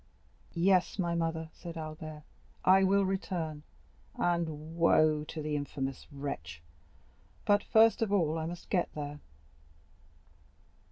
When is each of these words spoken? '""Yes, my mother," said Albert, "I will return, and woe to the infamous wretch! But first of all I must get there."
'""Yes, 0.69 0.97
my 0.97 1.13
mother," 1.13 1.51
said 1.53 1.77
Albert, 1.77 2.23
"I 2.65 2.83
will 2.83 3.05
return, 3.05 3.61
and 4.15 4.75
woe 4.75 5.23
to 5.25 5.43
the 5.43 5.55
infamous 5.55 6.07
wretch! 6.11 6.63
But 7.45 7.61
first 7.63 8.01
of 8.01 8.11
all 8.11 8.39
I 8.39 8.47
must 8.47 8.71
get 8.71 8.91
there." 8.95 9.19